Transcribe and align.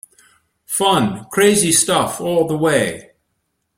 Fun, 0.65 1.27
crazy 1.29 1.71
stuff 1.71 2.19
all 2.19 2.47
the 2.47 2.57
way. 2.57 3.11